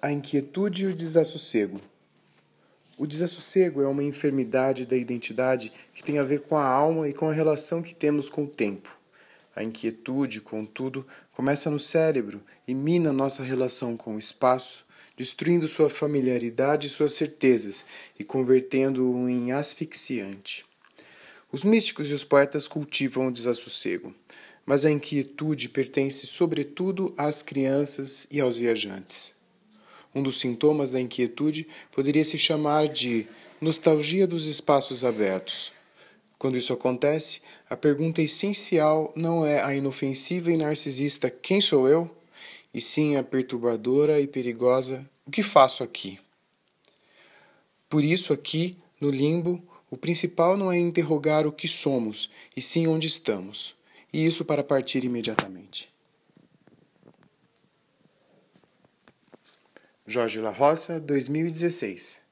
[0.00, 1.80] A inquietude e o desassossego.
[2.96, 7.12] O desassossego é uma enfermidade da identidade que tem a ver com a alma e
[7.12, 8.96] com a relação que temos com o tempo.
[9.56, 15.90] A inquietude, contudo, começa no cérebro e mina nossa relação com o espaço, destruindo sua
[15.90, 17.84] familiaridade e suas certezas
[18.16, 20.64] e convertendo-o em asfixiante.
[21.50, 24.14] Os místicos e os poetas cultivam o desassossego,
[24.64, 29.36] mas a inquietude pertence sobretudo às crianças e aos viajantes.
[30.14, 33.26] Um dos sintomas da inquietude poderia se chamar de
[33.60, 35.72] nostalgia dos espaços abertos.
[36.38, 42.08] Quando isso acontece, a pergunta essencial não é a inofensiva e narcisista quem sou eu,
[42.72, 46.18] e sim a perturbadora e perigosa o que faço aqui.
[47.88, 52.86] Por isso, aqui, no limbo, o principal não é interrogar o que somos, e sim
[52.86, 53.74] onde estamos,
[54.12, 55.90] e isso para partir imediatamente.
[60.08, 62.27] Jorge La Roça, 2016